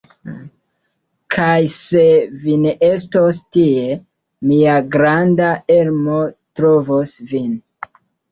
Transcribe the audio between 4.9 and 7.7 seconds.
granda Elmo trovos vin.